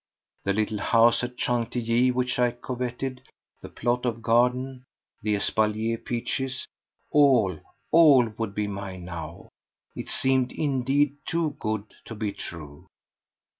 The 0.45 0.53
little 0.53 0.79
house 0.79 1.23
at 1.23 1.39
Chantilly 1.39 2.09
which 2.09 2.39
I 2.39 2.49
coveted, 2.49 3.21
the 3.61 3.69
plot 3.69 4.03
of 4.03 4.23
garden, 4.23 4.83
the 5.21 5.35
espalier 5.35 5.99
peaches—all, 5.99 7.59
all 7.91 8.25
would 8.35 8.55
be 8.55 8.65
mine 8.65 9.05
now! 9.05 9.49
It 9.95 10.09
seemed 10.09 10.53
indeed 10.53 11.17
too 11.27 11.55
good 11.59 11.85
to 12.05 12.15
be 12.15 12.31
true! 12.31 12.87